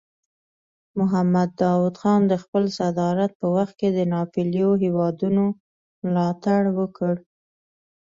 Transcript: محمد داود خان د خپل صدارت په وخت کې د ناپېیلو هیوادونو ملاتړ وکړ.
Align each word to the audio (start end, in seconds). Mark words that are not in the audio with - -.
محمد 0.99 1.49
داود 1.61 1.95
خان 2.01 2.21
د 2.27 2.33
خپل 2.43 2.63
صدارت 2.79 3.31
په 3.41 3.47
وخت 3.55 3.73
کې 3.79 3.89
د 3.93 3.99
ناپېیلو 4.13 4.69
هیوادونو 4.83 5.45
ملاتړ 6.03 6.61
وکړ. 6.79 7.13